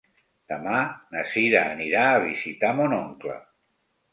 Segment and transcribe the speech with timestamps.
[0.53, 0.77] Demà
[1.15, 3.37] na Cira anirà a visitar mon oncle.